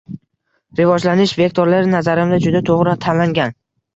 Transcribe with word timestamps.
Rivojlanish 0.79 1.33
vektorlari, 1.41 1.89
nazarimda, 1.91 2.39
juda 2.47 2.63
to‘g‘ri 2.71 2.97
tanlangan. 3.07 3.57